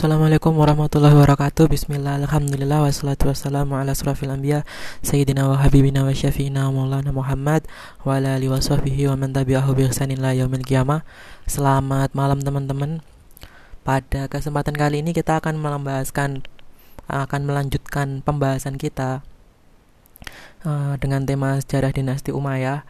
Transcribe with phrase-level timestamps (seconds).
[0.00, 1.68] Assalamualaikum warahmatullahi wabarakatuh.
[1.68, 4.64] Bismillah, Alhamdulillah Wassalatu wassalamu ala surafil anbiya
[5.04, 7.68] Sayyidina wa habibina wa syafi'ina maulana Muhammad
[8.00, 11.04] Wa ala alihi wa sahbihi wa man tabi'ahu bi ihsanin la yaumil qiyamah.
[11.44, 13.04] Selamat malam teman-teman.
[13.84, 16.48] Pada kesempatan kali ini kita akan membahaskan
[17.04, 19.20] Akan melanjutkan pembahasan kita
[20.64, 22.88] uh, Dengan tema sejarah dinasti Umayyah.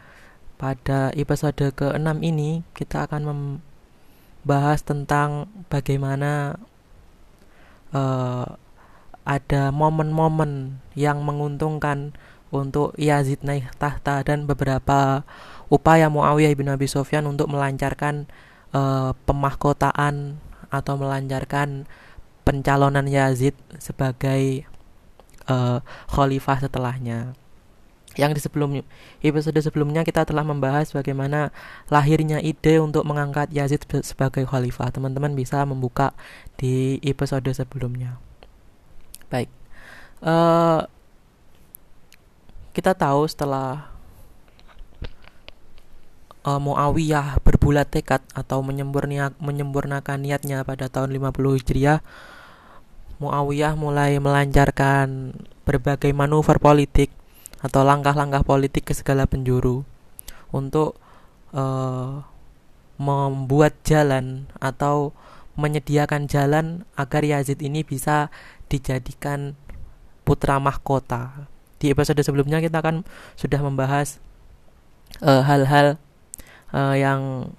[0.55, 6.55] Pada episode ke-6 ini kita akan membahas tentang bagaimana
[7.91, 8.57] uh,
[9.21, 12.15] ada momen-momen yang menguntungkan
[12.51, 15.23] untuk Yazid naik tahta dan beberapa
[15.71, 18.27] upaya Muawiyah bin Abi Sufyan untuk melancarkan
[18.75, 21.87] uh, pemahkotaan atau melancarkan
[22.43, 24.67] pencalonan Yazid sebagai
[25.47, 25.79] uh,
[26.11, 27.39] khalifah setelahnya.
[28.19, 28.69] Yang di sebelum
[29.23, 31.55] episode sebelumnya kita telah membahas bagaimana
[31.87, 34.91] lahirnya ide untuk mengangkat Yazid sebagai khalifah.
[34.91, 36.11] Teman-teman bisa membuka
[36.59, 38.19] di episode sebelumnya.
[39.31, 39.47] Baik,
[40.27, 40.83] uh,
[42.75, 43.91] kita tahu setelah
[46.43, 48.59] uh, Muawiyah berbulat tekad atau
[49.39, 51.99] menyempurnakan niatnya pada tahun 50 Hijriah,
[53.21, 57.13] Muawiyah mulai melancarkan berbagai manuver politik
[57.61, 59.85] atau langkah-langkah politik ke segala penjuru
[60.49, 60.97] untuk
[61.53, 62.25] uh,
[63.01, 65.13] membuat jalan atau
[65.57, 68.29] menyediakan jalan agar Yazid ini bisa
[68.69, 69.57] dijadikan
[70.21, 71.49] putra mahkota.
[71.81, 73.01] Di episode sebelumnya kita kan
[73.33, 74.21] sudah membahas
[75.17, 75.97] eh, hal-hal
[76.71, 77.51] uh, uh, yang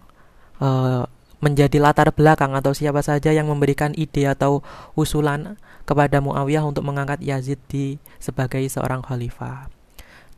[0.62, 1.04] uh,
[1.42, 4.62] menjadi latar belakang atau siapa saja yang memberikan ide atau
[4.94, 9.81] usulan kepada Muawiyah untuk mengangkat Yazid di sebagai seorang khalifah.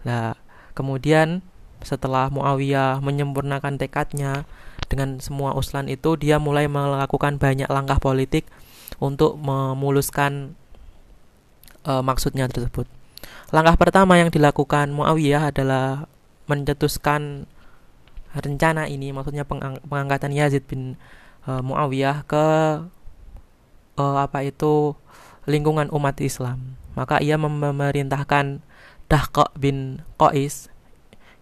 [0.05, 0.36] Nah,
[0.77, 1.41] kemudian
[1.84, 4.48] setelah Muawiyah menyempurnakan tekadnya
[4.88, 8.48] dengan semua uslan itu, dia mulai melakukan banyak langkah politik
[9.00, 10.55] untuk memuluskan
[11.88, 12.88] uh, maksudnya tersebut.
[13.52, 16.08] Langkah pertama yang dilakukan Muawiyah adalah
[16.48, 17.48] mencetuskan
[18.34, 21.00] rencana ini, maksudnya pengang pengangkatan Yazid bin
[21.48, 22.47] uh, Muawiyah ke
[23.97, 24.98] uh, apa itu
[25.47, 26.76] lingkungan umat Islam.
[26.94, 28.62] Maka ia memerintahkan
[29.09, 30.72] Dahqa bin Qais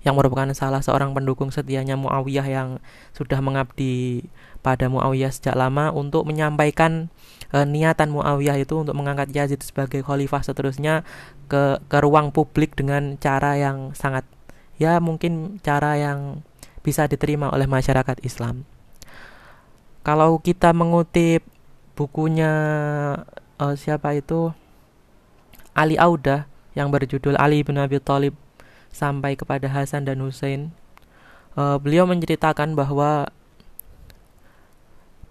[0.02, 2.68] yang merupakan salah seorang pendukung setianya Muawiyah yang
[3.14, 4.26] sudah mengabdi
[4.58, 7.06] pada Muawiyah sejak lama untuk menyampaikan
[7.54, 11.06] e, niatan Muawiyah itu untuk mengangkat Yazid sebagai khalifah seterusnya
[11.46, 14.26] ke ke ruang publik dengan cara yang sangat
[14.74, 16.42] ya mungkin cara yang
[16.82, 18.66] bisa diterima oleh masyarakat Islam.
[20.02, 21.46] Kalau kita mengutip
[21.94, 22.50] bukunya
[23.54, 24.50] e, siapa itu
[25.78, 28.36] Ali Audah yang berjudul Ali bin Abi Thalib
[28.92, 30.72] sampai kepada Hasan dan Hussein.
[31.52, 33.28] Uh, beliau menceritakan bahwa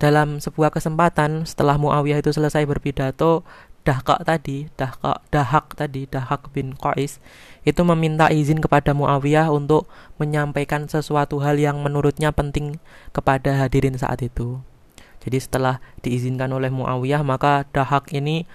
[0.01, 3.46] dalam sebuah kesempatan setelah Muawiyah itu selesai berpidato,
[3.81, 7.18] Dahak tadi, Dahak, Dahak tadi, Dahak bin Qais
[7.66, 9.90] itu meminta izin kepada Muawiyah untuk
[10.22, 12.78] menyampaikan sesuatu hal yang menurutnya penting
[13.09, 14.62] kepada hadirin saat itu.
[15.22, 18.46] Jadi setelah diizinkan oleh Muawiyah, maka Dahak ini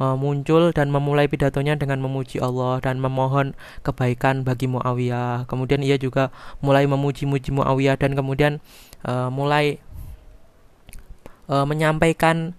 [0.00, 5.48] uh, muncul dan memulai pidatonya dengan memuji Allah dan memohon kebaikan bagi Muawiyah.
[5.48, 8.58] Kemudian ia juga mulai memuji-muji Muawiyah dan kemudian
[9.04, 9.80] uh, mulai
[11.48, 12.56] uh, menyampaikan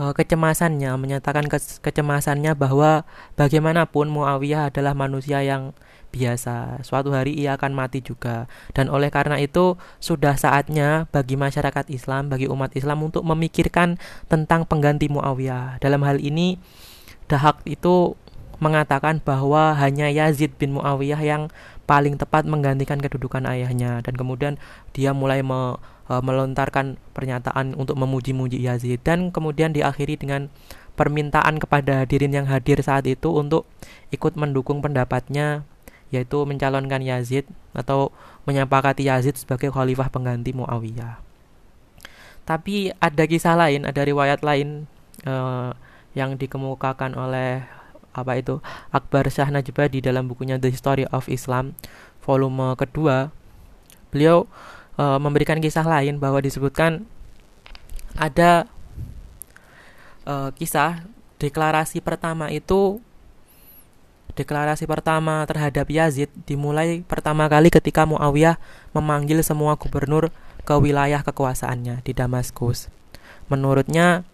[0.00, 3.04] kecemasannya, menyatakan ke kecemasannya bahwa
[3.36, 5.76] bagaimanapun Muawiyah adalah manusia yang
[6.10, 6.82] biasa.
[6.82, 8.50] Suatu hari ia akan mati juga.
[8.74, 14.66] Dan oleh karena itu sudah saatnya bagi masyarakat Islam, bagi umat Islam untuk memikirkan tentang
[14.66, 15.78] pengganti Muawiyah.
[15.78, 16.58] Dalam hal ini
[17.30, 18.18] Dahak itu
[18.58, 21.42] mengatakan bahwa hanya Yazid bin Muawiyah yang
[21.86, 24.58] paling tepat menggantikan kedudukan ayahnya dan kemudian
[24.94, 25.78] dia mulai me,
[26.10, 30.50] e, melontarkan pernyataan untuk memuji-muji Yazid dan kemudian diakhiri dengan
[30.98, 33.64] permintaan kepada hadirin yang hadir saat itu untuk
[34.12, 35.64] ikut mendukung pendapatnya
[36.10, 38.10] yaitu mencalonkan Yazid atau
[38.46, 41.22] menyepakati Yazid sebagai khalifah pengganti Muawiyah.
[42.44, 44.90] Tapi ada kisah lain, ada riwayat lain
[45.22, 45.70] uh,
[46.18, 47.62] yang dikemukakan oleh
[48.10, 48.58] apa itu
[48.90, 51.78] Akbar Najibah di dalam bukunya The History of Islam
[52.26, 53.30] volume kedua.
[54.10, 54.50] Beliau
[54.98, 57.06] uh, memberikan kisah lain bahwa disebutkan
[58.18, 58.66] ada
[60.26, 61.06] uh, kisah
[61.38, 62.98] deklarasi pertama itu
[64.40, 68.56] Deklarasi pertama terhadap Yazid dimulai pertama kali ketika Muawiyah
[68.96, 70.32] memanggil semua gubernur
[70.64, 72.88] ke wilayah kekuasaannya di Damaskus.
[73.52, 74.24] Menurutnya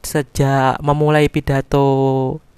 [0.00, 1.84] sejak memulai pidato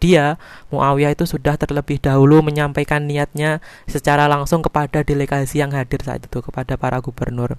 [0.02, 0.34] dia,
[0.74, 6.42] Muawiyah itu sudah terlebih dahulu menyampaikan niatnya secara langsung kepada delegasi yang hadir saat itu
[6.42, 7.54] kepada para gubernur.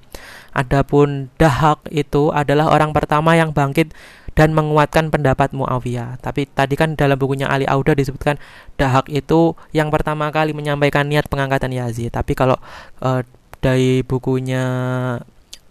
[0.51, 3.95] Adapun Dahak itu adalah orang pertama yang bangkit
[4.33, 6.17] dan menguatkan pendapat Muawiyah.
[6.21, 8.41] Tapi tadi kan dalam bukunya Ali Auda disebutkan
[8.77, 12.09] Dahak itu yang pertama kali menyampaikan niat pengangkatan Yazid.
[12.13, 12.57] Tapi kalau
[13.01, 13.21] uh,
[13.61, 14.65] dari bukunya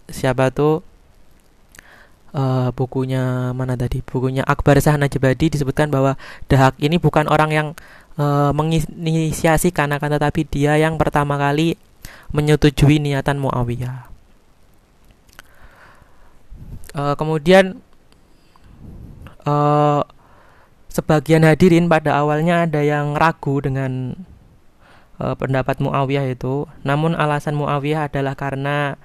[0.06, 0.80] siapa tuh
[2.32, 6.14] uh, bukunya mana tadi bukunya Akbar Shah Najbadi disebutkan bahwa
[6.46, 7.68] Dahak ini bukan orang yang
[8.16, 11.74] uh, menginisiasi karena kata tapi dia yang pertama kali
[12.30, 14.08] menyetujui niatan Muawiyah.
[16.92, 17.80] Uh, kemudian
[19.46, 20.02] uh,
[20.92, 24.14] sebagian hadirin pada awalnya ada yang ragu dengan
[25.16, 26.68] uh, pendapat Muawiyah itu.
[26.84, 29.00] Namun alasan Muawiyah adalah karena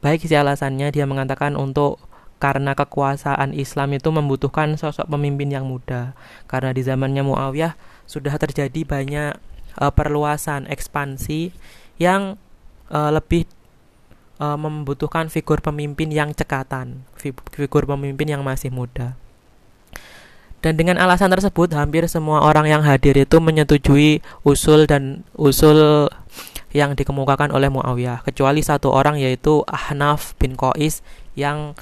[0.00, 2.02] baik si alasannya dia mengatakan untuk
[2.40, 6.16] karena kekuasaan Islam itu membutuhkan sosok pemimpin yang muda.
[6.48, 7.76] Karena di zamannya Muawiyah
[8.08, 9.36] sudah terjadi banyak
[9.78, 11.52] uh, perluasan ekspansi
[12.00, 12.40] yang
[12.88, 13.44] uh, lebih
[14.40, 17.04] uh, membutuhkan figur pemimpin yang cekatan,
[17.52, 19.14] figur pemimpin yang masih muda.
[20.60, 26.12] Dan dengan alasan tersebut, hampir semua orang yang hadir itu menyetujui usul dan usul
[26.70, 31.02] yang dikemukakan oleh Muawiyah, kecuali satu orang yaitu Ahnaf bin Qais
[31.34, 31.74] yang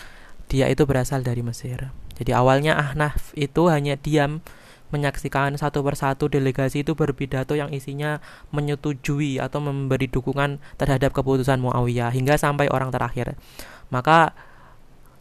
[0.48, 1.92] dia itu berasal dari Mesir.
[2.16, 4.40] Jadi awalnya Ahnaf itu hanya diam
[4.88, 8.24] menyaksikan satu persatu delegasi itu berpidato yang isinya
[8.56, 13.36] menyetujui atau memberi dukungan terhadap keputusan Muawiyah hingga sampai orang terakhir.
[13.92, 14.32] Maka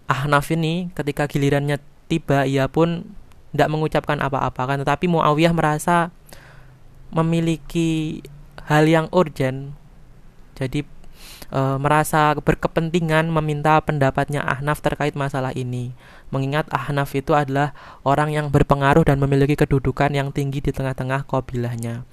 [0.08, 3.12] Ahnaf ini ketika gilirannya tiba ia pun
[3.58, 4.78] tidak mengucapkan apa-apa kan.
[4.86, 6.14] Tetapi Muawiyah merasa
[7.10, 8.22] memiliki
[8.70, 9.74] hal yang urgent.
[10.54, 10.86] Jadi
[11.50, 15.98] e, merasa berkepentingan meminta pendapatnya Ahnaf terkait masalah ini.
[16.30, 17.74] Mengingat Ahnaf itu adalah
[18.06, 22.06] orang yang berpengaruh dan memiliki kedudukan yang tinggi di tengah-tengah kabilahnya.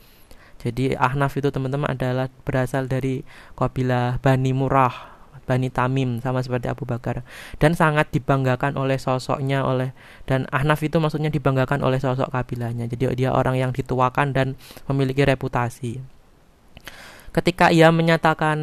[0.65, 3.21] Jadi Ahnaf itu teman-teman adalah berasal dari
[3.53, 5.14] kabilah Bani Murrah,
[5.45, 7.25] Bani Tamim sama seperti Abu Bakar
[7.61, 9.93] dan sangat dibanggakan oleh sosoknya oleh
[10.25, 12.89] dan Ahnaf itu maksudnya dibanggakan oleh sosok kabilahnya.
[12.89, 14.57] Jadi dia orang yang dituakan dan
[14.89, 16.15] memiliki reputasi
[17.35, 18.57] ketika ia menyatakan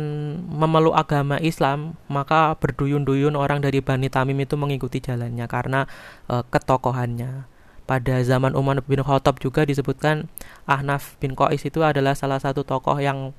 [0.48, 5.84] memeluk agama Islam, maka berduyun-duyun orang dari Bani Tamim itu mengikuti jalannya karena
[6.32, 7.52] e, ketokohannya.
[7.84, 10.32] Pada zaman Umar bin Khattab juga disebutkan
[10.64, 13.36] Ahnaf bin Qais itu adalah salah satu tokoh yang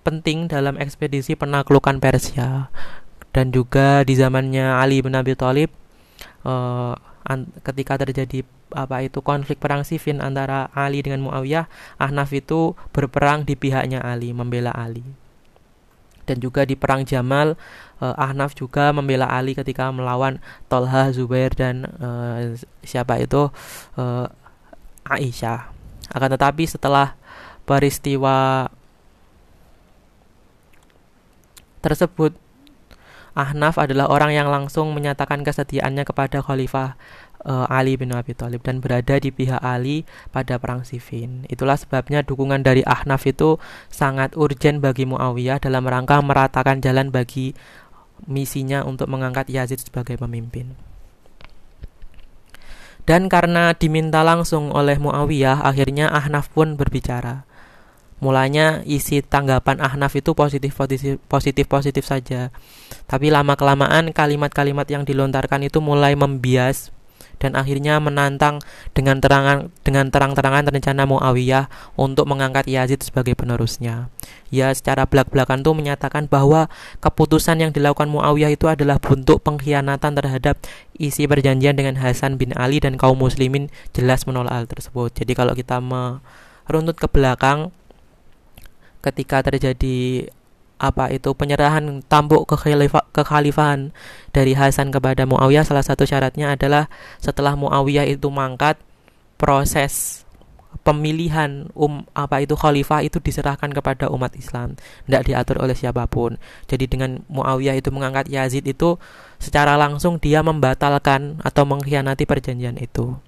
[0.00, 2.72] penting dalam ekspedisi penaklukan Persia
[3.30, 5.70] dan juga di zamannya Ali bin Abi Thalib
[6.42, 6.54] e,
[7.62, 8.42] ketika terjadi
[8.74, 11.66] apa itu konflik perang Siffin antara Ali dengan Muawiyah,
[11.98, 15.02] Ahnaf itu berperang di pihaknya Ali, membela Ali.
[16.24, 17.58] Dan juga di perang Jamal,
[17.98, 20.38] uh, Ahnaf juga membela Ali ketika melawan
[20.70, 22.54] Tolha, Zubair dan uh,
[22.86, 23.50] siapa itu
[23.98, 24.26] uh,
[25.10, 25.74] Aisyah.
[26.14, 27.18] Akan tetapi setelah
[27.66, 28.66] peristiwa
[31.80, 32.36] tersebut
[33.30, 36.98] Ahnaf adalah orang yang langsung menyatakan kesetiaannya kepada Khalifah
[37.46, 40.02] uh, Ali bin Abi Thalib dan berada di pihak Ali
[40.34, 41.46] pada perang Siffin.
[41.46, 47.54] Itulah sebabnya dukungan dari Ahnaf itu sangat urgen bagi Muawiyah dalam rangka meratakan jalan bagi
[48.26, 50.76] misinya untuk mengangkat Yazid sebagai pemimpin.
[53.08, 57.48] Dan karena diminta langsung oleh Muawiyah, akhirnya Ahnaf pun berbicara.
[58.20, 62.52] Mulanya isi tanggapan Ahnaf itu positif positif positif positif saja.
[63.08, 66.92] Tapi lama kelamaan kalimat-kalimat yang dilontarkan itu mulai membias
[67.40, 68.60] dan akhirnya menantang
[68.92, 74.12] dengan terangan dengan terang-terangan rencana Muawiyah untuk mengangkat Yazid sebagai penerusnya.
[74.52, 76.68] Ia secara belak-belakan tuh menyatakan bahwa
[77.00, 80.60] keputusan yang dilakukan Muawiyah itu adalah bentuk pengkhianatan terhadap
[81.00, 85.16] isi perjanjian dengan Hasan bin Ali dan kaum muslimin jelas menolak hal tersebut.
[85.16, 87.72] Jadi kalau kita meruntut ke belakang
[89.00, 90.28] ketika terjadi
[90.80, 92.48] apa itu penyerahan tampuk
[93.12, 93.92] kekhalifahan
[94.32, 96.88] dari Hasan kepada Muawiyah salah satu syaratnya adalah
[97.20, 98.80] setelah Muawiyah itu mangkat
[99.36, 100.24] proses
[100.80, 104.80] pemilihan um apa itu khalifah itu diserahkan kepada umat Islam.
[105.04, 106.40] Tidak diatur oleh siapa pun.
[106.64, 108.96] Jadi dengan Muawiyah itu mengangkat Yazid itu
[109.36, 113.20] secara langsung dia membatalkan atau mengkhianati perjanjian itu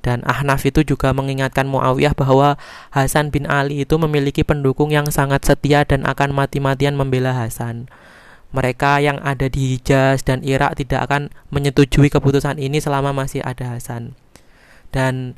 [0.00, 2.54] dan Ahnaf itu juga mengingatkan Muawiyah bahwa
[2.94, 7.90] Hasan bin Ali itu memiliki pendukung yang sangat setia dan akan mati-matian membela Hasan.
[8.54, 13.76] Mereka yang ada di Hijaz dan Irak tidak akan menyetujui keputusan ini selama masih ada
[13.76, 14.16] Hasan.
[14.88, 15.36] Dan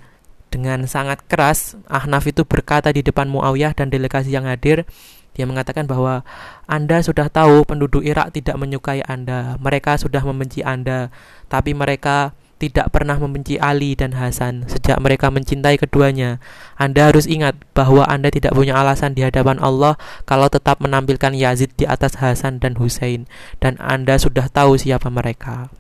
[0.51, 4.87] dengan sangat keras, Ahnaf itu berkata di depan Muawiyah dan delegasi yang hadir,
[5.35, 6.27] dia mengatakan bahwa
[6.67, 11.15] Anda sudah tahu penduduk Irak tidak menyukai Anda, mereka sudah membenci Anda,
[11.47, 16.37] tapi mereka tidak pernah membenci Ali dan Hasan sejak mereka mencintai keduanya.
[16.77, 19.97] Anda harus ingat bahwa Anda tidak punya alasan di hadapan Allah
[20.29, 23.25] kalau tetap menampilkan Yazid di atas Hasan dan Hussein
[23.65, 25.73] dan Anda sudah tahu siapa mereka.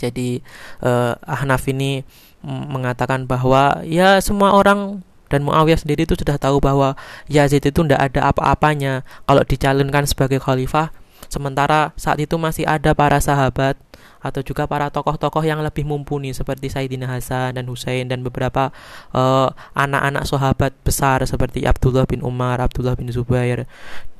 [0.00, 0.40] Jadi
[0.80, 2.02] uh, Ahnaf ini
[2.42, 6.98] mengatakan bahwa ya semua orang dan Muawiyah sendiri itu sudah tahu bahwa
[7.30, 10.90] Yazid itu tidak ada apa-apanya kalau dicalonkan sebagai khalifah
[11.30, 13.78] sementara saat itu masih ada para sahabat
[14.22, 18.70] atau juga para tokoh-tokoh yang lebih mumpuni seperti Sayyidina Hasan dan Husain dan beberapa
[19.10, 23.66] uh, anak-anak sahabat besar seperti Abdullah bin Umar, Abdullah bin Zubair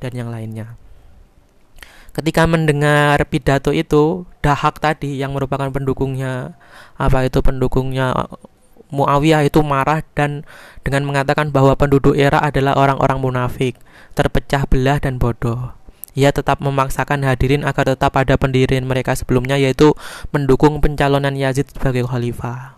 [0.03, 0.75] dan yang lainnya.
[2.13, 6.53] Ketika mendengar pidato itu, Dahak tadi yang merupakan pendukungnya
[6.99, 8.13] apa itu pendukungnya
[8.93, 10.45] Muawiyah itu marah dan
[10.85, 13.73] dengan mengatakan bahwa penduduk era adalah orang-orang munafik,
[14.13, 15.73] terpecah belah dan bodoh.
[16.13, 19.97] Ia tetap memaksakan hadirin agar tetap ada pendirian mereka sebelumnya yaitu
[20.29, 22.77] mendukung pencalonan Yazid sebagai khalifah.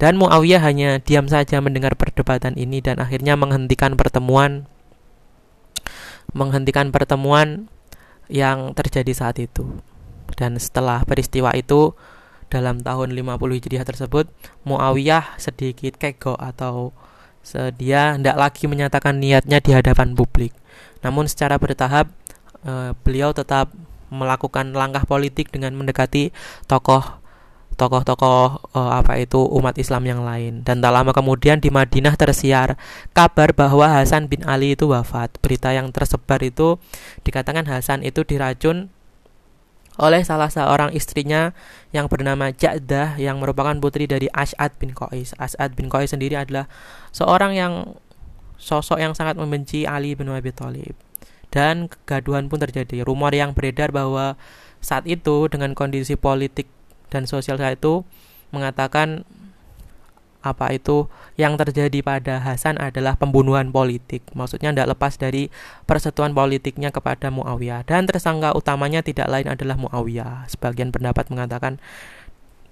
[0.00, 4.64] Dan Muawiyah hanya diam saja mendengar perdebatan ini dan akhirnya menghentikan pertemuan
[6.30, 7.66] menghentikan pertemuan
[8.30, 9.82] yang terjadi saat itu.
[10.38, 11.92] Dan setelah peristiwa itu
[12.50, 14.30] dalam tahun 50 Hijriah tersebut
[14.66, 16.94] Muawiyah sedikit kego atau
[17.76, 20.52] dia tidak lagi menyatakan niatnya di hadapan publik.
[21.00, 22.12] Namun secara bertahap
[22.66, 23.72] uh, beliau tetap
[24.10, 26.34] melakukan langkah politik dengan mendekati
[26.66, 27.20] tokoh
[27.78, 30.60] tokoh-tokoh uh, apa itu umat Islam yang lain.
[30.60, 32.76] Dan tak lama kemudian di Madinah tersiar
[33.16, 35.40] kabar bahwa Hasan bin Ali itu wafat.
[35.40, 36.76] Berita yang tersebar itu
[37.24, 38.92] dikatakan Hasan itu diracun
[39.96, 41.56] oleh salah seorang istrinya
[41.92, 45.32] yang bernama Ja'dah yang merupakan putri dari As'ad bin Qais.
[45.40, 46.68] As'ad bin Qais sendiri adalah
[47.16, 47.96] seorang yang
[48.60, 51.09] sosok yang sangat membenci Ali bin Abi Thalib
[51.50, 53.02] dan kegaduhan pun terjadi.
[53.02, 54.38] Rumor yang beredar bahwa
[54.80, 56.70] saat itu dengan kondisi politik
[57.12, 58.06] dan sosial saat itu
[58.50, 59.28] mengatakan
[60.40, 61.04] apa itu
[61.36, 64.24] yang terjadi pada Hasan adalah pembunuhan politik.
[64.32, 65.52] Maksudnya tidak lepas dari
[65.84, 70.48] persetujuan politiknya kepada Muawiyah dan tersangka utamanya tidak lain adalah Muawiyah.
[70.48, 71.76] Sebagian pendapat mengatakan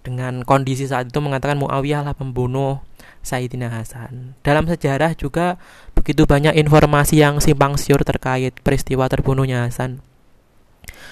[0.01, 2.81] dengan kondisi saat itu mengatakan Muawiyah lah pembunuh
[3.21, 4.41] Sayyidina Hasan.
[4.41, 5.61] Dalam sejarah juga
[6.09, 10.01] begitu banyak informasi yang simpang siur terkait peristiwa terbunuhnya Hasan.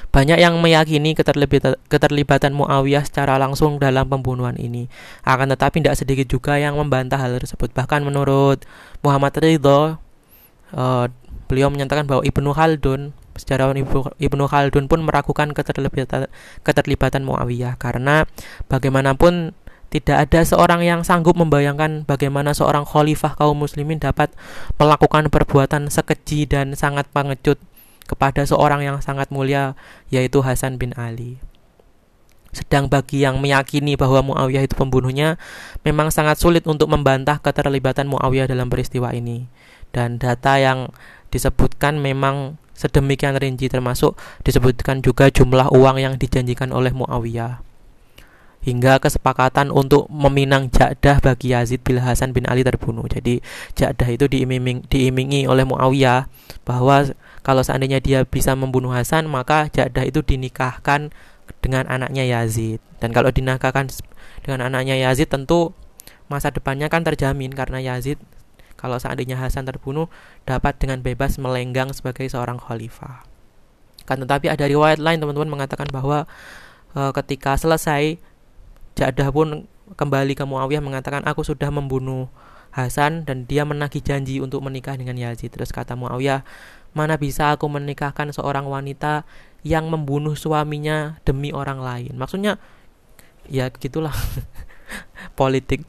[0.08, 4.88] Banyak yang meyakini keterlibatan, Muawiyah secara langsung dalam pembunuhan ini.
[5.20, 7.76] Akan tetapi tidak sedikit juga yang membantah hal tersebut.
[7.76, 8.64] Bahkan menurut
[9.04, 10.00] Muhammad Ridho,
[10.72, 11.06] uh,
[11.44, 13.76] beliau menyatakan bahwa Ibnu Khaldun, sejarawan
[14.16, 16.32] Ibnu Khaldun pun meragukan keterlibatan,
[16.64, 18.24] keterlibatan Muawiyah karena
[18.72, 19.52] bagaimanapun
[19.86, 24.34] tidak ada seorang yang sanggup membayangkan bagaimana seorang khalifah kaum muslimin dapat
[24.76, 27.62] melakukan perbuatan sekeji dan sangat pengecut
[28.06, 29.78] kepada seorang yang sangat mulia
[30.10, 31.38] yaitu Hasan bin Ali.
[32.50, 35.36] Sedang bagi yang meyakini bahwa Muawiyah itu pembunuhnya,
[35.84, 39.44] memang sangat sulit untuk membantah keterlibatan Muawiyah dalam peristiwa ini.
[39.92, 40.88] Dan data yang
[41.28, 47.75] disebutkan memang sedemikian rinci termasuk disebutkan juga jumlah uang yang dijanjikan oleh Muawiyah
[48.66, 53.06] hingga kesepakatan untuk meminang Ja'dah bagi Yazid bila Hasan bin Ali terbunuh.
[53.06, 53.38] Jadi
[53.78, 56.26] Ja'dah itu diiming, diimingi oleh Muawiyah
[56.66, 57.14] bahwa
[57.46, 61.14] kalau seandainya dia bisa membunuh Hasan maka Ja'dah itu dinikahkan
[61.62, 62.82] dengan anaknya Yazid.
[62.98, 63.86] Dan kalau dinikahkan
[64.42, 65.70] dengan anaknya Yazid tentu
[66.26, 68.18] masa depannya kan terjamin karena Yazid
[68.74, 70.10] kalau seandainya Hasan terbunuh
[70.42, 73.22] dapat dengan bebas melenggang sebagai seorang khalifah.
[74.10, 76.26] Kan tetapi ada riwayat lain teman-teman mengatakan bahwa
[76.94, 78.18] e, ketika selesai
[78.96, 82.32] Ja'dah pun kembali ke Muawiyah mengatakan aku sudah membunuh
[82.76, 85.48] Hasan dan dia menagih janji untuk menikah dengan Yazid.
[85.48, 86.44] Terus kata Muawiyah,
[86.92, 89.24] mana bisa aku menikahkan seorang wanita
[89.64, 92.12] yang membunuh suaminya demi orang lain.
[92.20, 92.60] Maksudnya
[93.48, 94.12] ya gitulah
[95.40, 95.88] politik.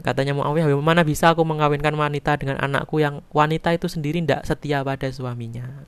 [0.00, 4.80] Katanya Muawiyah, mana bisa aku mengawinkan wanita dengan anakku yang wanita itu sendiri tidak setia
[4.80, 5.84] pada suaminya.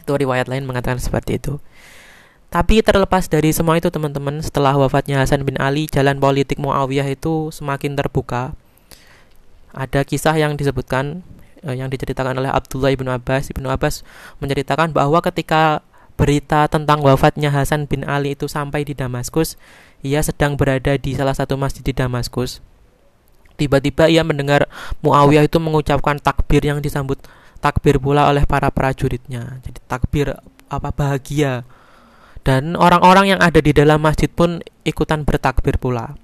[0.00, 1.60] Itu riwayat lain mengatakan seperti itu.
[2.48, 7.52] Tapi terlepas dari semua itu teman-teman, setelah wafatnya Hasan bin Ali, jalan politik Muawiyah itu
[7.52, 8.56] semakin terbuka.
[9.76, 11.20] Ada kisah yang disebutkan
[11.60, 13.52] eh, yang diceritakan oleh Abdullah ibnu Abbas.
[13.52, 14.00] Ibnu Abbas
[14.40, 15.84] menceritakan bahwa ketika
[16.16, 19.60] berita tentang wafatnya Hasan bin Ali itu sampai di Damaskus,
[20.00, 22.64] ia sedang berada di salah satu masjid di Damaskus.
[23.60, 24.72] Tiba-tiba ia mendengar
[25.04, 27.20] Muawiyah itu mengucapkan takbir yang disambut
[27.60, 29.60] takbir pula oleh para prajuritnya.
[29.68, 30.32] Jadi takbir
[30.72, 31.68] apa bahagia
[32.46, 36.14] dan orang-orang yang ada di dalam masjid pun ikutan bertakbir pula.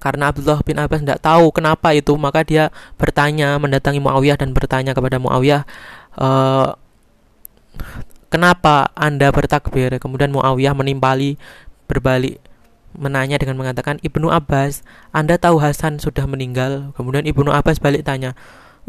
[0.00, 4.96] Karena Abdullah bin Abbas tidak tahu kenapa itu, maka dia bertanya, mendatangi Muawiyah dan bertanya
[4.96, 5.68] kepada Muawiyah,
[6.16, 6.28] e,
[8.32, 9.92] kenapa Anda bertakbir?
[10.00, 11.36] Kemudian Muawiyah menimpali
[11.84, 12.40] berbalik
[12.96, 14.80] menanya dengan mengatakan Ibnu Abbas,
[15.12, 16.96] Anda tahu Hasan sudah meninggal?
[16.96, 18.32] Kemudian Ibnu Abbas balik tanya,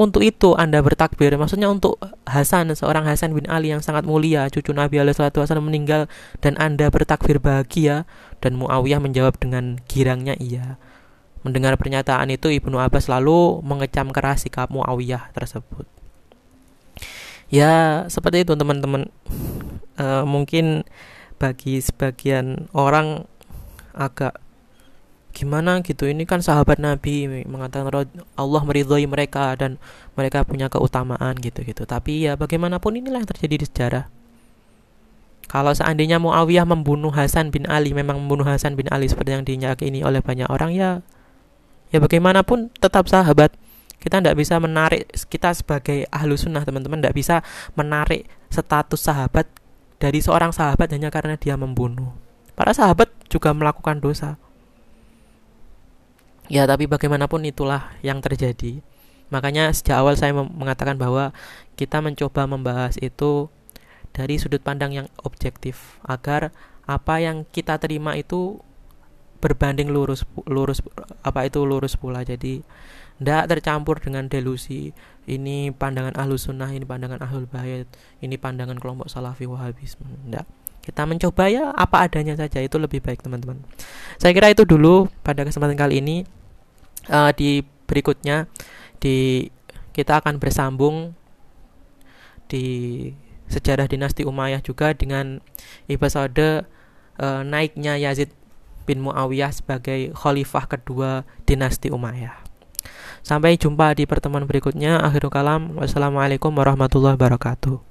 [0.01, 1.37] untuk itu Anda bertakbir?
[1.37, 6.09] Maksudnya untuk Hasan, seorang Hasan bin Ali yang sangat mulia, cucu Nabi Wasallam meninggal
[6.41, 8.09] dan Anda bertakbir bahagia
[8.41, 10.81] dan Muawiyah menjawab dengan girangnya iya.
[11.45, 15.85] Mendengar pernyataan itu Ibnu Abbas lalu mengecam keras sikap Muawiyah tersebut.
[17.53, 19.13] Ya, seperti itu teman-teman.
[20.01, 20.81] Uh, mungkin
[21.37, 23.29] bagi sebagian orang
[23.93, 24.41] agak
[25.31, 26.05] gimana gitu?
[26.05, 29.81] Ini kan sahabat Nabi mengatakan Allah meridhoi mereka dan
[30.13, 34.05] mereka punya keutamaan gitu gitu tapi ya bagaimanapun inilah yang terjadi di sejarah.
[35.51, 39.99] Kalau seandainya Muawiyah membunuh Hasan bin Ali memang membunuh Hasan bin Ali seperti yang diyakini
[39.99, 41.03] oleh banyak orang ya
[41.91, 43.51] ya bagaimanapun tetap sahabat.
[44.01, 47.35] Kita tidak bisa menarik kita sebagai ahlu sunnah teman-teman tidak bisa
[47.77, 49.45] menarik status sahabat
[50.01, 52.09] dari seorang sahabat hanya karena dia membunuh.
[52.57, 54.41] Para sahabat juga melakukan dosa
[56.51, 58.83] Ya, tapi bagaimanapun itulah yang terjadi.
[59.31, 61.31] Makanya sejak awal saya mengatakan bahwa
[61.79, 63.47] kita mencoba membahas itu
[64.11, 66.51] dari sudut pandang yang objektif agar
[66.83, 68.59] apa yang kita terima itu
[69.39, 70.83] berbanding lurus lurus
[71.23, 72.27] apa itu lurus pula.
[72.27, 72.59] Jadi
[73.23, 74.91] tidak tercampur dengan delusi
[75.31, 77.87] ini pandangan ahlu sunnah ini pandangan ahlul bayat
[78.19, 80.49] ini pandangan kelompok salafi wahabisme tidak
[80.81, 83.61] kita mencoba ya apa adanya saja itu lebih baik teman-teman.
[84.17, 86.25] Saya kira itu dulu pada kesempatan kali ini
[87.09, 88.45] uh, di berikutnya
[89.01, 89.49] di
[89.91, 91.17] kita akan bersambung
[92.47, 93.09] di
[93.51, 95.43] sejarah dinasti Umayyah juga dengan
[95.91, 96.67] episode
[97.19, 98.31] uh, naiknya Yazid
[98.87, 102.35] bin Muawiyah sebagai khalifah kedua dinasti Umayyah.
[103.21, 104.97] Sampai jumpa di pertemuan berikutnya.
[104.97, 105.77] Akhirul kalam.
[105.77, 107.90] Wassalamualaikum warahmatullahi wabarakatuh.